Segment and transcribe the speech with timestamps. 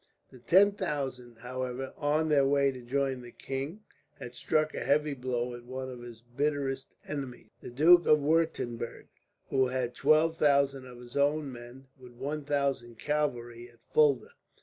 [0.31, 3.83] The ten thousand, however, on their way to join the king,
[4.19, 9.09] had struck a heavy blow at one of his bitterest enemies, the Duke of Wuertemberg,
[9.51, 14.31] who had twelve thousand of his own men, with one thousand cavalry, at Fulda.